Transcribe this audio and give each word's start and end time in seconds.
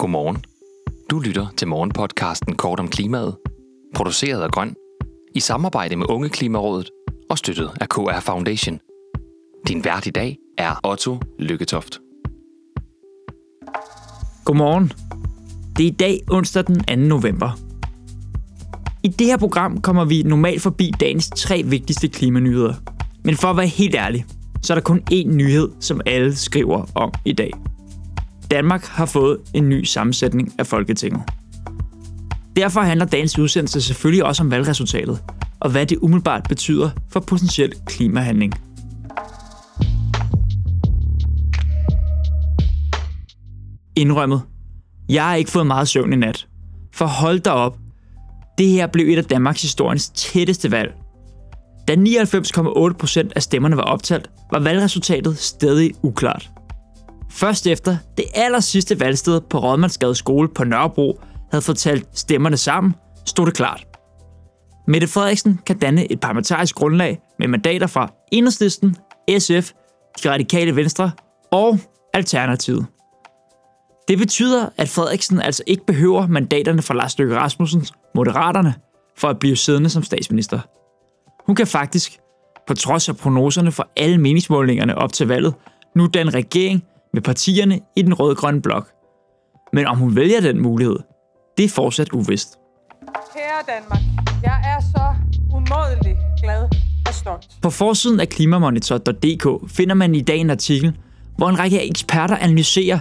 Godmorgen. 0.00 0.44
Du 1.10 1.18
lytter 1.18 1.46
til 1.56 1.68
morgenpodcasten 1.68 2.56
Kort 2.56 2.80
om 2.80 2.88
klimaet, 2.88 3.36
produceret 3.94 4.42
af 4.42 4.50
Grøn, 4.50 4.74
i 5.34 5.40
samarbejde 5.40 5.96
med 5.96 6.06
Unge 6.10 6.28
Klimarådet 6.28 6.90
og 7.30 7.38
støttet 7.38 7.70
af 7.80 7.88
KR 7.88 8.20
Foundation. 8.20 8.78
Din 9.68 9.84
vært 9.84 10.06
i 10.06 10.10
dag 10.10 10.38
er 10.58 10.80
Otto 10.84 11.18
Lykketoft. 11.38 11.98
Godmorgen. 14.44 14.92
Det 15.76 15.86
er 15.86 15.90
i 15.90 15.96
dag 15.98 16.20
onsdag 16.30 16.64
den 16.66 16.84
2. 16.84 16.96
november. 16.96 17.50
I 19.02 19.08
det 19.08 19.26
her 19.26 19.36
program 19.36 19.80
kommer 19.80 20.04
vi 20.04 20.22
normalt 20.22 20.62
forbi 20.62 20.92
dagens 21.00 21.30
tre 21.36 21.62
vigtigste 21.62 22.08
klimanyheder. 22.08 22.74
Men 23.24 23.36
for 23.36 23.48
at 23.48 23.56
være 23.56 23.66
helt 23.66 23.94
ærlig, 23.94 24.24
så 24.62 24.72
er 24.72 24.74
der 24.74 24.82
kun 24.82 25.02
én 25.12 25.28
nyhed, 25.28 25.70
som 25.80 26.00
alle 26.06 26.36
skriver 26.36 26.86
om 26.94 27.12
i 27.24 27.32
dag. 27.32 27.52
Danmark 28.50 28.84
har 28.84 29.06
fået 29.06 29.38
en 29.54 29.68
ny 29.68 29.84
sammensætning 29.84 30.54
af 30.58 30.66
Folketinget. 30.66 31.22
Derfor 32.56 32.80
handler 32.80 33.06
dagens 33.06 33.38
udsendelse 33.38 33.82
selvfølgelig 33.82 34.24
også 34.24 34.42
om 34.42 34.50
valgresultatet, 34.50 35.22
og 35.60 35.70
hvad 35.70 35.86
det 35.86 35.98
umiddelbart 35.98 36.46
betyder 36.48 36.90
for 37.12 37.20
potentiel 37.20 37.74
klimahandling. 37.86 38.54
Indrømmet. 43.96 44.42
Jeg 45.08 45.24
har 45.24 45.34
ikke 45.34 45.50
fået 45.50 45.66
meget 45.66 45.88
søvn 45.88 46.12
i 46.12 46.16
nat. 46.16 46.48
For 46.94 47.06
hold 47.06 47.40
da 47.40 47.50
op. 47.50 47.78
Det 48.58 48.68
her 48.68 48.86
blev 48.86 49.08
et 49.08 49.18
af 49.18 49.24
Danmarks 49.24 49.62
historiens 49.62 50.08
tætteste 50.08 50.70
valg. 50.70 50.94
Da 51.88 51.94
99,8% 51.94 53.28
af 53.36 53.42
stemmerne 53.42 53.76
var 53.76 53.82
optalt, 53.82 54.30
var 54.52 54.58
valgresultatet 54.58 55.38
stadig 55.38 55.92
uklart. 56.02 56.50
Først 57.30 57.66
efter 57.66 57.96
det 58.16 58.24
aller 58.34 58.60
sidste 58.60 59.00
valgsted 59.00 59.40
på 59.40 59.58
Rådmandsgade 59.58 60.14
skole 60.14 60.48
på 60.48 60.64
Nørrebro 60.64 61.20
havde 61.50 61.62
fortalt 61.62 62.18
stemmerne 62.18 62.56
sammen, 62.56 62.94
stod 63.26 63.46
det 63.46 63.54
klart. 63.54 63.86
Mette 64.86 65.06
Frederiksen 65.06 65.60
kan 65.66 65.78
danne 65.78 66.12
et 66.12 66.20
parlamentarisk 66.20 66.74
grundlag 66.74 67.20
med 67.38 67.48
mandater 67.48 67.86
fra 67.86 68.12
Enhedslisten, 68.32 68.96
SF, 69.38 69.72
De 70.22 70.30
Radikale 70.30 70.76
Venstre 70.76 71.10
og 71.52 71.78
Alternativet. 72.14 72.86
Det 74.08 74.18
betyder, 74.18 74.68
at 74.76 74.88
Frederiksen 74.88 75.40
altså 75.40 75.62
ikke 75.66 75.86
behøver 75.86 76.26
mandaterne 76.26 76.82
fra 76.82 76.94
Lars 76.94 77.18
Løkke 77.18 77.36
Rasmussens 77.36 77.92
Moderaterne 78.14 78.74
for 79.18 79.28
at 79.28 79.38
blive 79.38 79.56
siddende 79.56 79.90
som 79.90 80.02
statsminister. 80.02 80.60
Hun 81.46 81.56
kan 81.56 81.66
faktisk, 81.66 82.18
på 82.66 82.74
trods 82.74 83.08
af 83.08 83.16
prognoserne 83.16 83.72
for 83.72 83.88
alle 83.96 84.18
meningsmålingerne 84.18 84.98
op 84.98 85.12
til 85.12 85.28
valget, 85.28 85.54
nu 85.96 86.06
den 86.06 86.34
regering 86.34 86.84
med 87.14 87.22
partierne 87.22 87.80
i 87.96 88.02
den 88.02 88.14
rød-grønne 88.14 88.62
blok. 88.62 88.88
Men 89.72 89.86
om 89.86 89.98
hun 89.98 90.16
vælger 90.16 90.40
den 90.40 90.62
mulighed, 90.62 90.96
det 91.58 91.64
er 91.64 91.68
fortsat 91.68 92.12
uvist. 92.12 92.48
Kære 93.34 93.76
Danmark, 93.78 94.00
jeg 94.42 94.60
er 94.64 94.80
så 94.80 95.14
umådelig 95.54 96.16
glad 96.42 96.68
og 97.06 97.14
stolt. 97.14 97.46
På 97.62 97.70
forsiden 97.70 98.20
af 98.20 98.28
klimamonitor.dk 98.28 99.70
finder 99.70 99.94
man 99.94 100.14
i 100.14 100.20
dag 100.20 100.38
en 100.38 100.50
artikel, 100.50 100.96
hvor 101.36 101.48
en 101.48 101.58
række 101.58 101.88
eksperter 101.88 102.36
analyserer, 102.36 102.98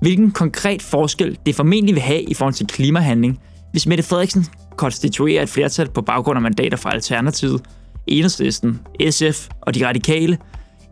hvilken 0.00 0.30
konkret 0.30 0.82
forskel 0.82 1.38
det 1.46 1.54
formentlig 1.54 1.94
vil 1.94 2.02
have 2.02 2.22
i 2.22 2.34
forhold 2.34 2.54
til 2.54 2.66
klimahandling, 2.66 3.40
hvis 3.70 3.86
Mette 3.86 4.04
Frederiksen 4.04 4.46
konstituerer 4.76 5.42
et 5.42 5.48
flertal 5.48 5.90
på 5.90 6.02
baggrund 6.02 6.36
af 6.36 6.42
mandater 6.42 6.76
fra 6.76 6.92
Alternativet, 6.92 7.62
Enhedslisten, 8.06 8.80
SF 9.10 9.48
og 9.60 9.74
de 9.74 9.88
radikale, 9.88 10.38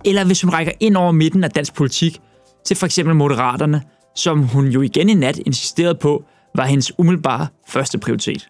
eller 0.05 0.25
hvis 0.25 0.43
hun 0.43 0.53
rækker 0.53 0.73
ind 0.81 0.97
over 0.97 1.13
midten 1.13 1.45
af 1.45 1.51
dansk 1.51 1.75
politik 1.75 2.21
til 2.65 2.77
for 2.77 2.87
eksempel 2.87 3.15
Moderaterne, 3.15 3.83
som 4.15 4.43
hun 4.43 4.67
jo 4.67 4.83
igen 4.83 5.09
i 5.09 5.15
nat 5.15 5.39
insisterede 5.39 5.95
på, 5.95 6.25
var 6.55 6.65
hendes 6.65 6.99
umiddelbare 6.99 7.47
første 7.69 7.99
prioritet. 7.99 8.49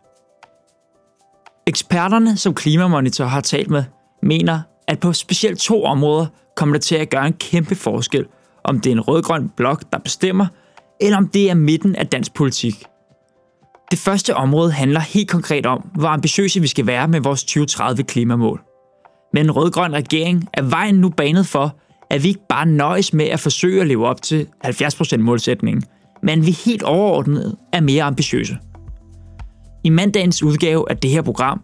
Eksperterne, 1.66 2.36
som 2.36 2.54
Klimamonitor 2.54 3.24
har 3.24 3.40
talt 3.40 3.70
med, 3.70 3.84
mener, 4.22 4.60
at 4.88 5.00
på 5.00 5.12
specielt 5.12 5.58
to 5.58 5.84
områder 5.84 6.26
kommer 6.56 6.74
det 6.74 6.82
til 6.82 6.94
at 6.94 7.10
gøre 7.10 7.26
en 7.26 7.32
kæmpe 7.32 7.74
forskel, 7.74 8.26
om 8.64 8.80
det 8.80 8.90
er 8.90 8.94
en 8.94 9.00
rødgrøn 9.00 9.48
blok, 9.56 9.82
der 9.92 9.98
bestemmer, 9.98 10.46
eller 11.00 11.16
om 11.16 11.28
det 11.28 11.50
er 11.50 11.54
midten 11.54 11.96
af 11.96 12.06
dansk 12.06 12.34
politik. 12.34 12.84
Det 13.90 13.98
første 13.98 14.36
område 14.36 14.72
handler 14.72 15.00
helt 15.00 15.30
konkret 15.30 15.66
om, 15.66 15.78
hvor 15.94 16.08
ambitiøse 16.08 16.60
vi 16.60 16.66
skal 16.66 16.86
være 16.86 17.08
med 17.08 17.20
vores 17.20 17.44
2030 17.44 18.02
klimamål. 18.02 18.60
Men 19.32 19.46
en 19.46 19.50
rødgrøn 19.50 19.92
regering 19.92 20.48
er 20.52 20.62
vejen 20.62 20.94
nu 20.94 21.08
banet 21.08 21.46
for, 21.46 21.76
at 22.10 22.22
vi 22.22 22.28
ikke 22.28 22.46
bare 22.48 22.66
nøjes 22.66 23.12
med 23.12 23.26
at 23.26 23.40
forsøge 23.40 23.80
at 23.80 23.86
leve 23.86 24.06
op 24.06 24.22
til 24.22 24.46
70% 24.66 25.16
målsætningen, 25.16 25.82
men 26.22 26.46
vi 26.46 26.50
helt 26.50 26.82
overordnet 26.82 27.56
er 27.72 27.80
mere 27.80 28.04
ambitiøse. 28.04 28.58
I 29.84 29.88
mandagens 29.88 30.42
udgave 30.42 30.90
af 30.90 30.96
det 30.96 31.10
her 31.10 31.22
program, 31.22 31.60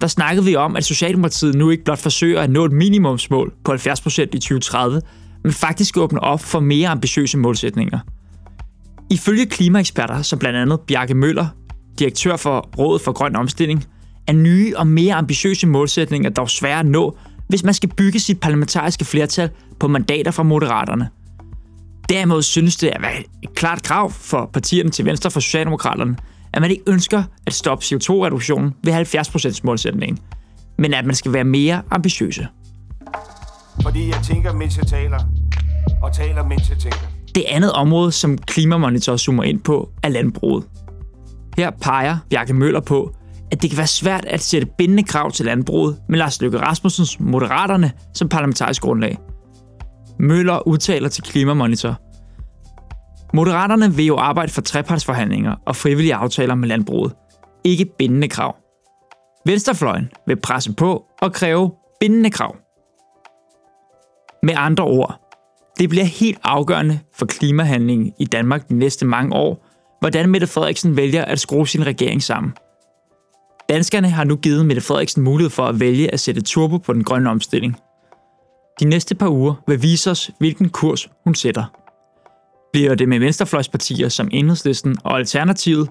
der 0.00 0.06
snakkede 0.06 0.46
vi 0.46 0.56
om, 0.56 0.76
at 0.76 0.84
Socialdemokratiet 0.84 1.54
nu 1.54 1.70
ikke 1.70 1.84
blot 1.84 1.98
forsøger 1.98 2.40
at 2.40 2.50
nå 2.50 2.64
et 2.64 2.72
minimumsmål 2.72 3.52
på 3.64 3.72
70% 3.72 4.22
i 4.22 4.26
2030, 4.26 5.00
men 5.42 5.52
faktisk 5.52 5.96
åbner 5.96 6.20
op 6.20 6.40
for 6.40 6.60
mere 6.60 6.88
ambitiøse 6.88 7.38
målsætninger. 7.38 7.98
Ifølge 9.10 9.46
klimaeksperter 9.46 10.22
som 10.22 10.38
blandt 10.38 10.58
andet 10.58 10.80
Bjarke 10.80 11.14
Møller, 11.14 11.46
direktør 11.98 12.36
for 12.36 12.68
Rådet 12.78 13.02
for 13.02 13.12
Grøn 13.12 13.36
Omstilling, 13.36 13.84
er 14.26 14.32
nye 14.32 14.74
og 14.76 14.86
mere 14.86 15.14
ambitiøse 15.14 15.66
målsætninger 15.66 16.30
dog 16.30 16.50
svære 16.50 16.80
at 16.80 16.86
nå, 16.86 17.16
hvis 17.48 17.64
man 17.64 17.74
skal 17.74 17.88
bygge 17.88 18.20
sit 18.20 18.40
parlamentariske 18.40 19.04
flertal 19.04 19.50
på 19.80 19.88
mandater 19.88 20.30
fra 20.30 20.42
Moderaterne. 20.42 21.08
Derimod 22.08 22.42
synes 22.42 22.76
det 22.76 22.88
at 22.88 23.02
være 23.02 23.20
et 23.42 23.54
klart 23.54 23.82
krav 23.82 24.10
for 24.10 24.50
partierne 24.52 24.90
til 24.90 25.04
venstre 25.04 25.30
for 25.30 25.40
Socialdemokraterne, 25.40 26.16
at 26.52 26.62
man 26.62 26.70
ikke 26.70 26.82
ønsker 26.86 27.22
at 27.46 27.52
stoppe 27.54 27.84
CO2-reduktionen 27.84 28.74
ved 28.84 28.92
70% 28.92 29.60
målsætningen, 29.64 30.18
men 30.78 30.94
at 30.94 31.06
man 31.06 31.14
skal 31.14 31.32
være 31.32 31.44
mere 31.44 31.82
ambitiøse. 31.90 32.48
Fordi 33.82 34.08
jeg 34.08 34.20
tænker, 34.24 34.52
mens 34.52 34.78
jeg 34.78 34.86
taler, 34.86 35.18
og 36.02 36.14
taler, 36.14 36.44
mens 36.44 36.70
jeg 36.70 36.78
tænker. 36.78 36.98
Det 37.34 37.44
andet 37.48 37.72
område, 37.72 38.12
som 38.12 38.38
Klimamonitor 38.38 39.16
zoomer 39.16 39.42
ind 39.42 39.60
på, 39.60 39.90
er 40.02 40.08
landbruget. 40.08 40.64
Her 41.56 41.70
peger 41.70 42.18
Bjarke 42.30 42.54
Møller 42.54 42.80
på, 42.80 43.14
at 43.52 43.62
det 43.62 43.70
kan 43.70 43.76
være 43.76 43.86
svært 43.86 44.24
at 44.24 44.40
sætte 44.40 44.66
bindende 44.78 45.02
krav 45.02 45.32
til 45.32 45.46
landbruget 45.46 46.00
med 46.08 46.18
Lars 46.18 46.40
Løkke 46.40 46.58
Rasmussens 46.58 47.20
Moderaterne 47.20 47.92
som 48.14 48.28
parlamentarisk 48.28 48.82
grundlag. 48.82 49.18
Møller 50.18 50.68
udtaler 50.68 51.08
til 51.08 51.24
Klimamonitor. 51.24 52.00
Moderaterne 53.36 53.94
vil 53.94 54.06
jo 54.06 54.16
arbejde 54.16 54.52
for 54.52 54.60
trepartsforhandlinger 54.60 55.54
og 55.66 55.76
frivillige 55.76 56.14
aftaler 56.14 56.54
med 56.54 56.68
landbruget. 56.68 57.12
Ikke 57.64 57.86
bindende 57.98 58.28
krav. 58.28 58.56
Venstrefløjen 59.46 60.10
vil 60.26 60.40
presse 60.40 60.72
på 60.72 61.04
og 61.22 61.32
kræve 61.32 61.72
bindende 62.00 62.30
krav. 62.30 62.56
Med 64.42 64.54
andre 64.56 64.84
ord, 64.84 65.20
det 65.78 65.88
bliver 65.88 66.04
helt 66.04 66.38
afgørende 66.44 67.00
for 67.14 67.26
klimahandlingen 67.26 68.12
i 68.18 68.24
Danmark 68.24 68.68
de 68.68 68.74
næste 68.74 69.06
mange 69.06 69.36
år, 69.36 69.66
hvordan 70.00 70.30
Mette 70.30 70.46
Frederiksen 70.46 70.96
vælger 70.96 71.24
at 71.24 71.40
skrue 71.40 71.68
sin 71.68 71.86
regering 71.86 72.22
sammen. 72.22 72.52
Danskerne 73.72 74.10
har 74.10 74.24
nu 74.24 74.36
givet 74.36 74.66
Mette 74.66 74.82
Frederiksen 74.82 75.22
mulighed 75.22 75.50
for 75.50 75.66
at 75.66 75.80
vælge 75.80 76.12
at 76.12 76.20
sætte 76.20 76.40
turbo 76.40 76.78
på 76.78 76.92
den 76.92 77.04
grønne 77.04 77.30
omstilling. 77.30 77.76
De 78.80 78.84
næste 78.84 79.14
par 79.14 79.28
uger 79.28 79.54
vil 79.66 79.82
vise 79.82 80.10
os, 80.10 80.30
hvilken 80.38 80.68
kurs 80.68 81.08
hun 81.24 81.34
sætter. 81.34 81.64
Bliver 82.72 82.94
det 82.94 83.08
med 83.08 83.18
venstrefløjspartier 83.18 84.08
som 84.08 84.28
Enhedslisten 84.32 84.96
og 85.04 85.18
Alternativet, 85.18 85.90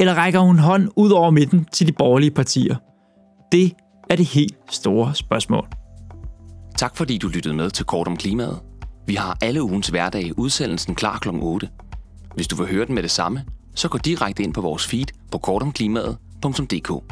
eller 0.00 0.14
rækker 0.14 0.40
hun 0.40 0.58
hånd 0.58 0.88
ud 0.96 1.10
over 1.10 1.30
midten 1.30 1.66
til 1.72 1.86
de 1.86 1.92
borgerlige 1.92 2.30
partier? 2.30 2.76
Det 3.52 3.72
er 4.10 4.16
det 4.16 4.26
helt 4.26 4.56
store 4.70 5.14
spørgsmål. 5.14 5.68
Tak 6.78 6.96
fordi 6.96 7.18
du 7.18 7.28
lyttede 7.28 7.54
med 7.54 7.70
til 7.70 7.86
Kort 7.86 8.06
om 8.06 8.16
klimaet. 8.16 8.58
Vi 9.06 9.14
har 9.14 9.38
alle 9.40 9.62
ugens 9.62 9.88
hverdag 9.88 10.38
udsendelsen 10.38 10.94
klar 10.94 11.18
kl. 11.18 11.28
8. 11.32 11.68
Hvis 12.34 12.48
du 12.48 12.56
vil 12.56 12.66
høre 12.66 12.86
den 12.86 12.94
med 12.94 13.02
det 13.02 13.10
samme, 13.10 13.44
så 13.74 13.88
gå 13.88 13.98
direkte 13.98 14.42
ind 14.42 14.54
på 14.54 14.60
vores 14.60 14.86
feed 14.86 15.06
på 15.32 15.38
kortomklimaet.dk. 15.38 17.11